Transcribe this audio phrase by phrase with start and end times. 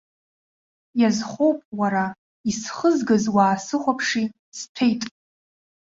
[1.01, 2.05] Иазхоуп, уара,
[2.49, 4.25] исхызгаз, уаасыхәаԥши,
[4.57, 5.01] сҭәеит.